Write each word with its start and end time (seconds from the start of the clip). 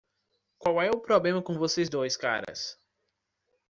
Qual 0.57 0.81
é 0.81 0.89
o 0.89 0.99
problema 0.99 1.43
com 1.43 1.59
vocês 1.59 1.87
dois 1.87 2.17
caras? 2.17 2.75